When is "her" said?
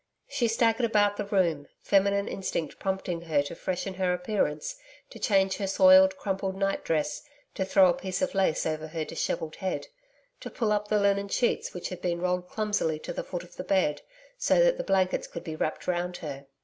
3.21-3.43, 3.93-4.15, 5.57-5.67, 8.87-9.05, 16.17-16.47